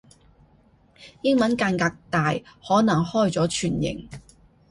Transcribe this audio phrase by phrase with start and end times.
[1.21, 2.33] 英文間隔大
[2.67, 4.09] 可能開咗全形